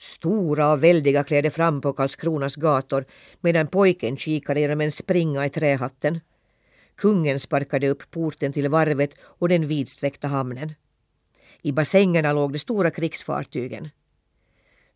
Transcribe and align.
Stora 0.00 0.72
och 0.72 0.84
väldiga 0.84 1.24
klädde 1.24 1.50
fram 1.50 1.80
på 1.80 1.92
Karlskronas 1.92 2.56
gator 2.56 3.04
medan 3.40 3.66
pojken 3.66 4.16
kikade 4.16 4.60
genom 4.60 4.80
en 4.80 4.92
springa 4.92 5.46
i 5.46 5.50
trähatten. 5.50 6.20
Kungen 6.96 7.40
sparkade 7.40 7.88
upp 7.88 8.10
porten 8.10 8.52
till 8.52 8.68
varvet 8.68 9.10
och 9.20 9.48
den 9.48 9.68
vidsträckta 9.68 10.28
hamnen. 10.28 10.74
I 11.62 11.72
bassängerna 11.72 12.32
låg 12.32 12.52
de 12.52 12.58
stora 12.58 12.90
krigsfartygen. 12.90 13.88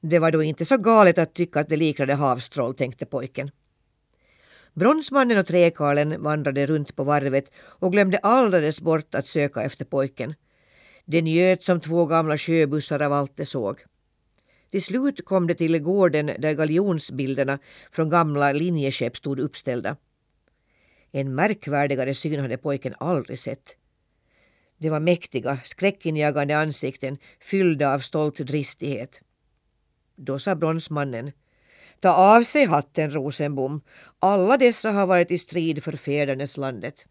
Det 0.01 0.19
var 0.19 0.31
då 0.31 0.43
inte 0.43 0.65
så 0.65 0.77
galet 0.77 1.19
att 1.19 1.35
tycka 1.35 1.61
att 1.61 1.69
det 1.69 1.77
liknade 1.77 2.15
havstroll, 2.15 2.75
tänkte 2.75 3.07
pojken. 3.07 3.51
Bronsmannen 4.75 5.39
och 5.39 5.47
träkarlen 5.47 6.23
vandrade 6.23 6.67
runt 6.67 6.97
på 6.97 7.05
varvet 7.05 7.53
och 7.57 7.93
glömde 7.93 8.19
alldeles 8.19 8.81
bort 8.81 9.15
att 9.15 9.27
söka 9.27 9.63
efter 9.63 9.85
pojken. 9.85 10.35
De 11.05 11.23
njöt 11.23 11.65
som 11.65 11.81
två 11.81 12.07
gamla 12.07 12.39
sjöbussar 12.39 13.01
av 13.01 13.13
allt 13.13 13.37
de 13.37 13.47
såg. 13.47 13.85
Till 14.73 14.83
slut 14.83 15.25
kom 15.25 15.47
de 15.47 15.55
till 15.55 15.79
gården 15.79 16.27
där 16.27 16.53
galjonsbilderna 16.53 17.59
från 17.91 18.11
gamla 18.11 18.53
linjeskepp 18.53 19.17
stod 19.17 19.41
uppställda. 19.41 19.97
En 21.11 21.35
märkvärdigare 21.35 22.15
syn 22.15 22.41
hade 22.41 22.59
pojken 22.59 22.95
aldrig 22.99 23.39
sett. 23.39 23.77
Det 24.79 24.91
var 24.91 25.01
mäktiga, 25.01 25.59
skräckinjagande 25.65 26.59
ansikten 26.59 27.19
fyllda 27.41 27.95
av 27.95 27.99
stolt 27.99 28.37
dristighet. 28.37 29.21
Då 30.17 30.39
sa 30.39 30.57
bronsmannen 30.57 31.33
Ta 32.01 32.13
av 32.13 32.43
sig 32.43 32.65
hatten, 32.65 33.11
Rosenbom. 33.11 33.81
Alla 34.19 34.57
dessa 34.57 34.91
har 34.91 35.07
varit 35.07 35.31
i 35.31 35.39
strid 35.39 35.83
för 35.83 35.93
fäderneslandet. 35.93 37.07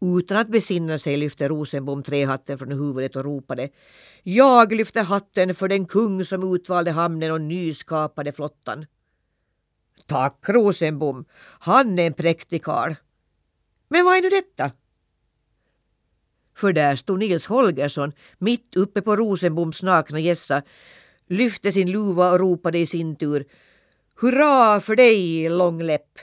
Utan 0.00 0.36
att 0.36 0.48
besinna 0.48 0.98
sig 0.98 1.16
lyfte 1.16 1.48
Rosenbom 1.48 2.02
trähatten 2.02 2.58
från 2.58 2.72
huvudet 2.72 3.16
och 3.16 3.24
ropade 3.24 3.68
Jag 4.22 4.72
lyfter 4.72 5.02
hatten 5.02 5.54
för 5.54 5.68
den 5.68 5.86
kung 5.86 6.24
som 6.24 6.54
utvalde 6.54 6.90
hamnen 6.90 7.32
och 7.32 7.40
nyskapade 7.40 8.32
flottan. 8.32 8.86
Tack 10.06 10.48
Rosenbom, 10.48 11.24
han 11.60 11.98
är 11.98 12.06
en 12.06 12.14
präktig 12.14 12.62
karl. 12.62 12.94
Men 13.88 14.04
vad 14.04 14.16
är 14.16 14.22
nu 14.22 14.28
detta? 14.28 14.70
För 16.56 16.72
där 16.72 16.96
stod 16.96 17.18
Nils 17.18 17.46
Holgersson 17.46 18.12
mitt 18.38 18.76
uppe 18.76 19.02
på 19.02 19.16
Rosenboms 19.16 19.82
nakna 19.82 20.20
gässa, 20.20 20.62
lyfte 21.28 21.72
sin 21.72 21.90
luva 21.90 22.32
och 22.32 22.40
ropade 22.40 22.78
i 22.78 22.86
sin 22.86 23.16
tur 23.16 23.46
Hurra 24.20 24.80
för 24.80 24.96
dig, 24.96 25.48
långläpp! 25.48 26.18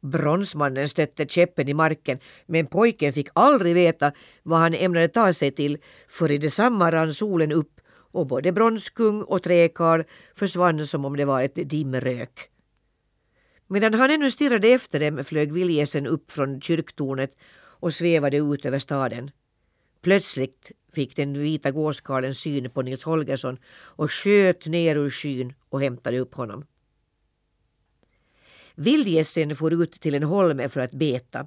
Bronsmannen 0.00 0.88
stötte 0.88 1.26
käppen 1.26 1.68
i 1.68 1.74
marken 1.74 2.18
men 2.46 2.66
pojken 2.66 3.12
fick 3.12 3.28
aldrig 3.34 3.74
veta 3.74 4.12
vad 4.42 4.58
han 4.58 4.74
ämnade 4.74 5.08
ta 5.08 5.32
sig 5.32 5.50
till 5.50 5.78
för 6.08 6.30
i 6.30 6.38
detsamma 6.38 6.92
rann 6.92 7.14
solen 7.14 7.52
upp 7.52 7.80
och 8.12 8.26
både 8.26 8.52
bronskung 8.52 9.22
och 9.22 9.42
träkarl 9.42 10.02
försvann 10.34 10.86
som 10.86 11.04
om 11.04 11.16
det 11.16 11.24
var 11.24 11.42
ett 11.42 11.70
dimrök. 11.70 12.50
Medan 13.66 13.94
han 13.94 14.10
ännu 14.10 14.30
stirrade 14.30 14.68
efter 14.68 15.00
dem 15.00 15.24
flög 15.24 15.52
vildgässen 15.52 16.06
upp 16.06 16.32
från 16.32 16.60
kyrktornet 16.60 17.30
och 17.80 17.94
svävade 17.94 18.36
ut 18.36 18.64
över 18.64 18.78
staden. 18.78 19.30
Plötsligt 20.02 20.72
fick 20.92 21.16
den 21.16 21.38
vita 21.38 21.70
gåskarlen 21.70 22.34
syn 22.34 22.70
på 22.70 22.82
Nils 22.82 23.04
Holgersson 23.04 23.58
och 23.96 24.12
sköt 24.12 24.66
ner 24.66 24.96
ur 24.96 25.10
skyn 25.10 25.54
och 25.68 25.80
hämtade 25.80 26.18
upp 26.18 26.34
honom. 26.34 26.64
Vildgässen 28.78 29.56
for 29.56 29.82
ut 29.82 29.92
till 29.92 30.14
en 30.14 30.22
holme 30.22 30.68
för 30.68 30.80
att 30.80 30.92
beta. 30.92 31.46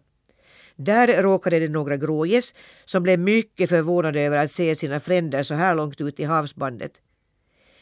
Där 0.76 1.24
råkade 1.24 1.60
det 1.60 1.68
några 1.68 1.98
grågäss 1.98 2.54
som 2.86 3.04
blev 3.04 3.20
mycket 3.20 3.70
förvånade 3.70 4.22
över 4.22 4.38
att 4.38 4.52
se 4.52 4.76
sina 4.76 5.00
fränder 5.00 5.44
så 5.44 5.54
här 5.54 5.76
långt 5.76 6.02
ut 6.02 6.20
i 6.20 6.24
havsbandet. 6.24 7.02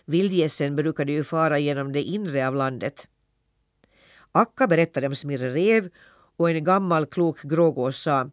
Vildgässen 0.05 0.75
brukade 0.75 1.11
ju 1.11 1.23
fara 1.23 1.59
genom 1.59 1.93
det 1.93 2.03
inre 2.03 2.47
av 2.47 2.55
landet. 2.55 3.07
Akka 4.31 4.67
berättade 4.67 5.07
om 5.07 5.15
Smirre 5.15 5.53
Rev 5.53 5.89
och 6.37 6.49
en 6.49 6.63
gammal 6.63 7.05
klok 7.05 7.41
grågås 7.41 8.01
sa 8.01 8.29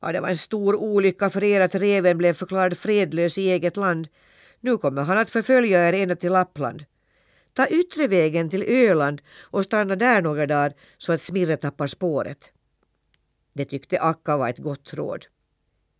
Ja, 0.00 0.12
det 0.12 0.20
var 0.20 0.28
en 0.28 0.36
stor 0.36 0.76
olycka 0.76 1.30
för 1.30 1.44
er 1.44 1.60
att 1.60 1.74
reven 1.74 2.18
blev 2.18 2.32
förklarad 2.32 2.78
fredlös 2.78 3.38
i 3.38 3.50
eget 3.50 3.76
land. 3.76 4.08
Nu 4.60 4.78
kommer 4.78 5.02
han 5.02 5.18
att 5.18 5.30
förfölja 5.30 5.88
er 5.88 5.92
ända 5.92 6.16
till 6.16 6.32
Lappland. 6.32 6.84
Ta 7.52 7.66
yttre 7.66 8.06
vägen 8.06 8.50
till 8.50 8.62
Öland 8.62 9.22
och 9.40 9.64
stanna 9.64 9.96
där 9.96 10.22
några 10.22 10.46
dagar 10.46 10.72
så 10.98 11.12
att 11.12 11.20
Smirre 11.20 11.56
tappar 11.56 11.86
spåret. 11.86 12.52
Det 13.52 13.64
tyckte 13.64 14.00
Akka 14.00 14.36
var 14.36 14.48
ett 14.48 14.58
gott 14.58 14.94
råd. 14.94 15.26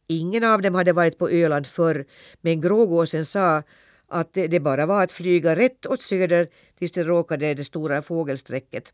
Ingen 0.06 0.44
av 0.44 0.62
dem 0.62 0.74
hade 0.74 0.92
varit 0.92 1.18
på 1.18 1.30
Öland 1.30 1.66
förr 1.66 2.06
men 2.40 2.60
grågåsen 2.60 3.26
sa 3.26 3.62
att 4.08 4.32
det 4.32 4.62
bara 4.62 4.86
var 4.86 5.04
att 5.04 5.12
flyga 5.12 5.56
rätt 5.56 5.86
åt 5.86 6.02
söder 6.02 6.48
tills 6.78 6.92
det 6.92 7.04
råkade 7.04 7.54
det 7.54 7.64
stora 7.64 8.02
fågelsträcket. 8.02 8.92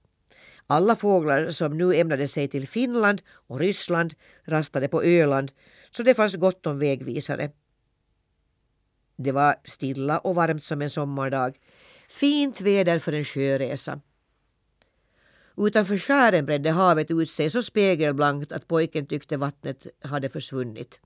Alla 0.66 0.96
fåglar 0.96 1.50
som 1.50 1.78
nu 1.78 1.94
ämnade 1.94 2.28
sig 2.28 2.48
till 2.48 2.68
Finland 2.68 3.22
och 3.28 3.60
Ryssland 3.60 4.14
rastade 4.44 4.88
på 4.88 5.02
Öland 5.02 5.52
så 5.90 6.02
det 6.02 6.14
fanns 6.14 6.36
gott 6.36 6.66
om 6.66 6.78
vägvisare. 6.78 7.50
Det 9.16 9.32
var 9.32 9.54
stilla 9.64 10.18
och 10.18 10.34
varmt 10.34 10.64
som 10.64 10.82
en 10.82 10.90
sommardag. 10.90 11.56
Fint 12.08 12.60
väder 12.60 12.98
för 12.98 13.12
en 13.12 13.24
sjöresa. 13.24 14.00
Utanför 15.56 15.98
skären 15.98 16.46
bredde 16.46 16.70
havet 16.70 17.10
ut 17.10 17.30
sig 17.30 17.50
så 17.50 17.62
spegelblankt 17.62 18.52
att 18.52 18.68
pojken 18.68 19.06
tyckte 19.06 19.36
vattnet 19.36 19.86
hade 20.00 20.28
försvunnit. 20.28 21.00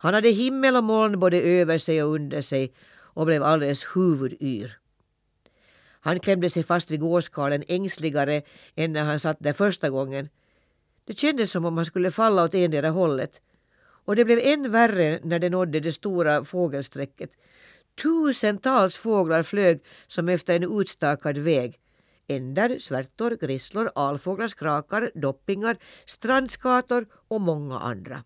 Han 0.00 0.14
hade 0.14 0.28
himmel 0.28 0.76
och 0.76 0.84
moln 0.84 1.20
både 1.20 1.40
över 1.40 1.78
sig 1.78 2.02
och 2.02 2.14
under 2.14 2.40
sig 2.42 2.72
och 3.18 3.26
blev 3.26 3.42
alldeles 3.42 3.84
huvudyr. 3.94 4.78
Han 6.00 6.20
klämde 6.20 6.50
sig 6.50 6.62
fast 6.62 6.90
vid 6.90 7.00
gåskarlen 7.00 7.64
ängsligare 7.68 8.42
än 8.74 8.92
när 8.92 9.04
han 9.04 9.20
satt 9.20 9.36
där 9.40 9.52
första 9.52 9.90
gången. 9.90 10.28
Det 11.04 11.18
kändes 11.18 11.50
som 11.50 11.64
om 11.64 11.76
han 11.76 11.86
skulle 11.86 12.10
falla 12.10 12.44
åt 12.44 12.54
endera 12.54 12.90
hållet. 12.90 13.40
Och 13.80 14.16
det 14.16 14.24
blev 14.24 14.38
än 14.42 14.70
värre 14.70 15.20
när 15.24 15.38
det 15.38 15.50
nådde 15.50 15.80
det 15.80 15.92
stora 15.92 16.44
fågelsträcket. 16.44 17.30
Tusentals 18.02 18.96
fåglar 18.96 19.42
flög 19.42 19.84
som 20.06 20.28
efter 20.28 20.56
en 20.56 20.80
utstakad 20.80 21.38
väg. 21.38 21.78
Ändar, 22.26 22.78
svärtor, 22.78 23.30
grisslor, 23.40 23.90
alfåglar, 23.94 24.48
skrakar, 24.48 25.10
doppingar, 25.14 25.76
strandskator 26.06 27.06
och 27.28 27.40
många 27.40 27.78
andra. 27.78 28.24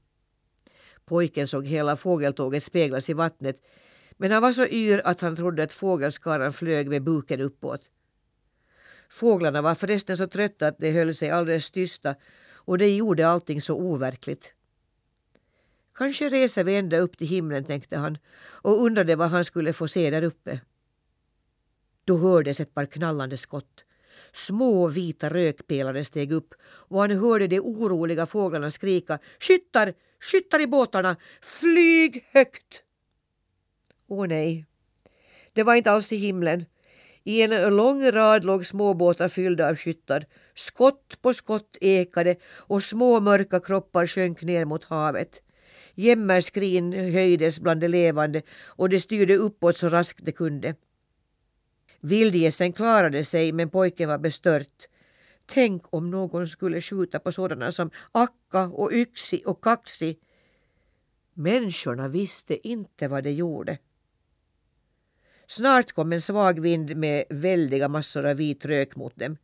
Pojken 1.04 1.48
såg 1.48 1.66
hela 1.66 1.96
fågeltåget 1.96 2.64
speglas 2.64 3.10
i 3.10 3.12
vattnet 3.12 3.56
men 4.16 4.30
han 4.30 4.42
var 4.42 4.52
så 4.52 4.66
yr 4.66 5.02
att 5.04 5.20
han 5.20 5.36
trodde 5.36 5.62
att 5.62 5.72
fågelskaran 5.72 6.52
flög 6.52 6.88
med 6.88 7.02
buken 7.02 7.40
uppåt. 7.40 7.80
Fåglarna 9.08 9.62
var 9.62 9.74
förresten 9.74 10.16
så 10.16 10.26
trötta 10.26 10.66
att 10.66 10.78
de 10.78 10.90
höll 10.92 11.14
sig 11.14 11.30
alldeles 11.30 11.70
tysta 11.70 12.14
och 12.54 12.78
det 12.78 12.96
gjorde 12.96 13.28
allting 13.28 13.62
så 13.62 13.74
overkligt. 13.74 14.52
Kanske 15.94 16.28
reser 16.28 16.64
vi 16.64 16.76
ända 16.76 16.98
upp 16.98 17.18
till 17.18 17.26
himlen, 17.26 17.64
tänkte 17.64 17.96
han 17.96 18.18
och 18.62 18.84
undrade 18.84 19.16
vad 19.16 19.28
han 19.28 19.44
skulle 19.44 19.72
få 19.72 19.88
se 19.88 20.10
där 20.10 20.22
uppe. 20.22 20.60
Då 22.04 22.18
hördes 22.18 22.60
ett 22.60 22.74
par 22.74 22.86
knallande 22.86 23.36
skott. 23.36 23.84
Små 24.32 24.88
vita 24.88 25.30
rökpelare 25.30 26.04
steg 26.04 26.32
upp 26.32 26.54
och 26.64 27.00
han 27.00 27.10
hörde 27.10 27.46
de 27.46 27.60
oroliga 27.60 28.26
fåglarna 28.26 28.70
skrika 28.70 29.18
Skyttar! 29.40 29.94
Skyttar 30.20 30.60
i 30.60 30.66
båtarna! 30.66 31.16
Flyg 31.42 32.24
högt! 32.32 32.82
Åh 34.06 34.26
nej, 34.26 34.66
det 35.52 35.62
var 35.62 35.74
inte 35.74 35.90
alls 35.90 36.12
i 36.12 36.16
himlen. 36.16 36.64
I 37.24 37.42
en 37.42 37.76
lång 37.76 38.10
rad 38.12 38.44
låg 38.44 38.66
småbåtar 38.66 39.28
fyllda 39.28 39.68
av 39.68 39.76
skyttar. 39.76 40.26
Skott 40.54 41.22
på 41.22 41.34
skott 41.34 41.76
ekade 41.80 42.36
och 42.44 42.82
små 42.82 43.20
mörka 43.20 43.60
kroppar 43.60 44.06
sjönk 44.06 44.42
ner 44.42 44.64
mot 44.64 44.84
havet. 44.84 45.42
Jämmerskrin 45.94 46.92
höjdes 46.92 47.60
bland 47.60 47.80
de 47.80 47.88
levande 47.88 48.42
och 48.64 48.88
de 48.88 49.00
styrde 49.00 49.36
uppåt 49.36 49.78
så 49.78 49.88
raskt 49.88 50.24
de 50.24 50.32
kunde. 50.32 50.74
Vildgässen 52.00 52.72
klarade 52.72 53.24
sig 53.24 53.52
men 53.52 53.70
pojken 53.70 54.08
var 54.08 54.18
bestört. 54.18 54.88
Tänk 55.46 55.82
om 55.90 56.10
någon 56.10 56.46
skulle 56.48 56.80
skjuta 56.80 57.18
på 57.18 57.32
sådana 57.32 57.72
som 57.72 57.90
Akka 58.12 58.62
och 58.64 58.92
Yksi 58.92 59.42
och 59.46 59.64
Kaksi. 59.64 60.16
Människorna 61.34 62.08
visste 62.08 62.68
inte 62.68 63.08
vad 63.08 63.24
de 63.24 63.30
gjorde. 63.30 63.78
Snart 65.46 65.92
kom 65.92 66.12
en 66.12 66.20
svag 66.20 66.60
vind 66.60 66.96
med 66.96 67.24
väldiga 67.30 67.88
massor 67.88 68.26
av 68.26 68.36
vit 68.36 68.64
rök 68.64 68.96
mot 68.96 69.16
dem. 69.16 69.36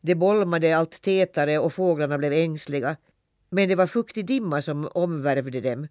Det 0.00 0.14
bolmade 0.14 0.76
allt 0.76 1.02
tätare 1.02 1.58
och 1.58 1.72
fåglarna 1.72 2.18
blev 2.18 2.32
ängsliga. 2.32 2.96
Men 3.50 3.68
det 3.68 3.74
var 3.74 3.86
fuktig 3.86 4.26
dimma 4.26 4.62
som 4.62 4.88
omvärvde 4.94 5.60
dem. 5.60 5.88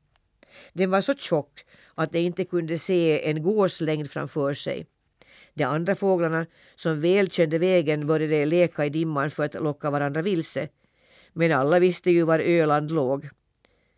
Den 0.74 0.92
var 0.92 1.02
så 1.02 1.14
tjock 1.14 1.66
att 1.96 2.12
de 2.12 2.20
inte 2.20 2.46
kunde 2.46 2.78
se 2.78 3.30
en 3.30 3.44
gåslängd 3.44 4.12
framför 4.12 4.54
sig. 4.54 4.88
De 5.54 5.64
andra 5.64 5.96
fåglarna, 5.96 6.46
som 6.76 7.02
väl 7.02 7.32
kände 7.32 7.58
vägen, 7.58 8.08
började 8.08 8.46
leka 8.46 8.86
i 8.86 8.90
dimman 8.90 9.32
för 9.32 9.44
att 9.44 9.54
locka 9.54 9.90
varandra 9.90 10.22
vilse. 10.22 10.70
Men 11.34 11.52
alla 11.52 11.80
visste 11.80 12.12
ju 12.12 12.24
var 12.24 12.40
Öland 12.40 12.92
låg. 12.92 13.30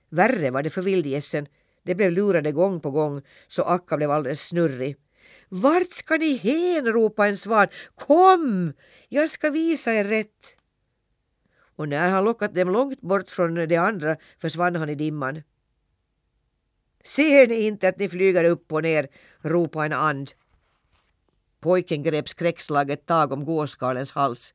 Värre 0.10 0.51
var 0.51 0.63
det 0.63 0.69
för 0.69 0.81
vildgässen. 0.81 1.48
De 1.83 1.95
blev 1.95 2.12
lurade 2.12 2.51
gång 2.51 2.80
på 2.80 2.92
gång 2.92 3.21
så 3.48 3.63
Akka 3.63 3.98
blev 3.98 4.12
alldeles 4.12 4.42
snurrig. 4.42 4.95
Vart 5.50 5.92
ska 5.92 6.18
ni 6.18 6.38
hän? 6.38 6.86
ropade 6.86 7.30
en 7.30 7.38
svan. 7.38 7.68
Kom, 7.95 8.74
jag 9.10 9.30
ska 9.30 9.50
visa 9.50 9.94
er 9.94 10.03
rätt. 10.03 10.56
Och 11.77 11.89
när 11.89 12.09
han 12.09 12.25
lockat 12.25 12.56
dem 12.56 12.69
långt 12.69 13.01
bort 13.01 13.29
från 13.29 13.56
de 13.56 13.77
andra 13.77 14.18
försvann 14.38 14.75
han 14.75 14.89
i 14.89 14.95
dimman. 14.95 15.44
Ser 17.03 17.47
ni 17.47 17.56
inte 17.56 17.88
att 17.88 18.00
ni 18.00 18.09
flyger 18.09 18.44
upp 18.44 18.74
och 18.74 18.83
ner? 18.83 19.07
ropade 19.41 19.85
en 19.85 19.94
and. 19.94 20.31
Pojken 21.59 22.03
grep 22.03 22.29
skräckslaget 22.29 23.06
tag 23.06 23.31
om 23.31 23.45
gåskarlens 23.45 24.12
hals. 24.12 24.53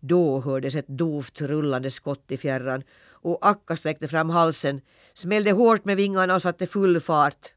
Då 0.00 0.40
hördes 0.40 0.74
ett 0.74 0.88
dovt 0.88 1.40
rullande 1.40 1.90
skott 1.90 2.32
i 2.32 2.36
fjärran 2.36 2.82
och 3.22 3.46
Akka 3.46 3.76
sträckte 3.76 4.08
fram 4.08 4.30
halsen, 4.30 4.80
smällde 5.14 5.52
hårt 5.52 5.84
med 5.84 5.96
vingarna 5.96 6.34
och 6.34 6.42
satte 6.42 6.66
full 6.66 7.00
fart. 7.00 7.52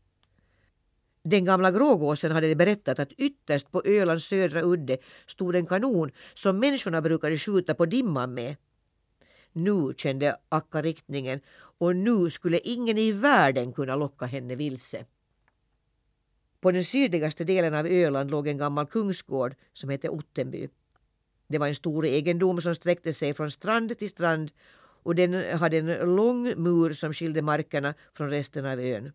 Den 1.28 1.46
gamla 1.46 1.72
grågåsen 1.72 2.32
hade 2.32 2.56
berättat 2.56 3.00
att 3.00 3.12
ytterst 3.12 3.72
på 3.72 3.82
Ölands 3.86 4.26
södra 4.26 4.62
udde 4.62 4.98
stod 5.26 5.56
en 5.56 5.66
kanon 5.66 6.12
som 6.34 6.60
människorna 6.60 7.02
brukade 7.02 7.38
skjuta 7.38 7.74
på 7.74 7.86
dimman 7.86 8.34
med. 8.34 8.56
Nu 9.54 9.94
kände 9.98 10.38
Akka 10.50 10.82
riktningen 10.82 11.40
och 11.80 11.96
nu 11.96 12.30
skulle 12.30 12.60
ingen 12.60 12.98
i 12.98 13.12
världen 13.12 13.74
kunna 13.74 13.96
locka 13.96 14.26
henne 14.26 14.56
vilse. 14.56 15.06
På 16.62 16.72
den 16.72 16.84
sydligaste 16.84 17.44
delen 17.44 17.74
av 17.74 17.88
Öland 17.88 18.32
låg 18.32 18.48
en 18.48 18.58
gammal 18.58 18.88
kungsgård 18.88 19.56
som 19.74 19.90
hette 19.90 20.10
Ottenby. 20.10 20.70
Det 21.48 21.58
var 21.58 21.68
en 21.68 21.76
stor 21.76 22.06
egendom 22.06 22.62
som 22.62 22.76
sträckte 22.76 23.14
sig 23.14 23.34
från 23.34 23.52
strand 23.52 23.98
till 23.98 24.10
strand 24.10 24.52
och 25.04 25.16
den 25.16 25.58
hade 25.60 25.78
en 25.78 26.16
lång 26.16 26.64
mur 26.64 26.94
som 26.94 27.14
skilde 27.14 27.42
markerna 27.42 27.94
från 28.14 28.30
resten 28.30 28.66
av 28.66 28.80
ön. 28.80 29.12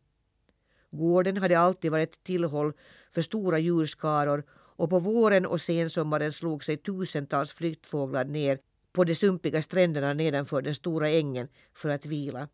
Gården 0.90 1.36
hade 1.36 1.58
alltid 1.58 1.90
varit 1.90 2.24
tillhåll 2.24 2.72
för 3.12 3.22
stora 3.22 3.58
djurskaror 3.58 4.44
och 4.52 4.90
på 4.90 4.98
våren 4.98 5.46
och 5.46 5.60
sensommaren 5.60 6.32
slog 6.32 6.64
sig 6.64 6.76
tusentals 6.76 7.52
flyktfåglar 7.52 8.24
ner 8.24 8.58
på 8.92 9.04
de 9.04 9.14
sumpiga 9.14 9.62
stränderna 9.62 10.14
nedanför 10.14 10.62
den 10.62 10.74
stora 10.74 11.08
ängen 11.08 11.48
för 11.74 11.88
att 11.88 12.06
vila. 12.06 12.48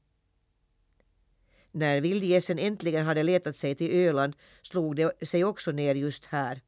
När 1.72 2.00
vildgässen 2.00 2.58
äntligen 2.58 3.06
hade 3.06 3.22
letat 3.22 3.56
sig 3.56 3.74
till 3.74 4.08
Öland 4.08 4.36
slog 4.62 4.96
de 4.96 5.10
sig 5.22 5.44
också 5.44 5.70
ner 5.70 5.94
just 5.94 6.24
här. 6.24 6.60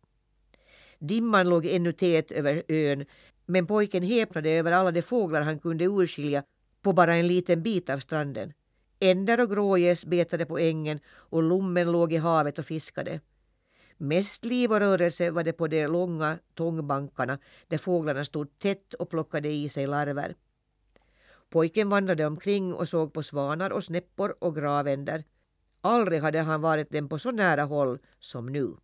Dimman 0.99 1.49
låg 1.49 1.67
ännu 1.67 1.93
tät 1.93 2.31
över 2.33 2.63
ön 2.69 3.05
men 3.47 3.67
pojken 3.67 4.03
häpnade 4.03 4.51
över 4.51 4.73
alla 4.73 4.91
de 4.91 5.03
fåglar 5.03 5.43
han 5.43 5.59
kunde 5.59 5.85
urskilja 5.85 6.43
på 6.83 6.93
bara 6.93 7.15
en 7.15 7.27
liten 7.27 7.63
bit 7.63 7.91
av 7.91 7.99
stranden. 7.99 8.53
Änder 9.01 9.41
och 9.41 9.51
grågäss 9.51 10.05
betade 10.05 10.47
på 10.47 10.59
ängen 10.59 11.01
och 11.09 11.43
lommen 11.43 11.93
låg 11.93 12.13
i 12.13 12.17
havet 12.17 12.59
och 12.59 12.65
fiskade. 12.65 13.21
Mest 13.97 14.45
liv 14.45 14.73
och 14.73 14.81
rörelse 14.81 15.31
var 15.31 15.45
det 15.45 15.53
på 15.53 15.67
de 15.69 15.87
långa 15.87 16.39
tångbankarna 16.55 17.39
där 17.69 17.79
fåglarna 17.79 18.25
stod 18.25 18.59
tätt 18.59 18.95
och 18.95 19.11
plockade 19.11 19.49
i 19.49 19.69
sig 19.69 19.87
larver. 19.87 20.35
Pojken 21.51 21.89
vandrade 21.89 22.27
omkring 22.27 22.75
och 22.75 22.89
såg 22.89 23.13
på 23.13 23.23
svanar 23.23 23.71
och 23.71 23.85
snäppor 23.85 24.35
och 24.39 24.55
gravänder. 24.55 25.25
Aldrig 25.81 26.21
hade 26.21 26.41
han 26.41 26.61
varit 26.61 26.91
den 26.91 27.09
på 27.09 27.19
så 27.19 27.31
nära 27.31 27.65
håll 27.65 27.99
som 28.19 28.47
nu. 28.47 28.77